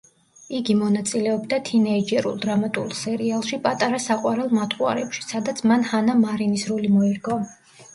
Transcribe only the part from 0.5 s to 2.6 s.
იგი მონაწილეობდა თინეიჯერულ,